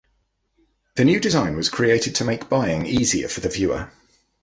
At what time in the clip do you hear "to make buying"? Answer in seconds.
2.15-2.87